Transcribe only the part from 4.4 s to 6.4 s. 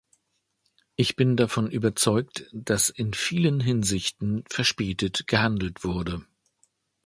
verspätet gehandelt wurde.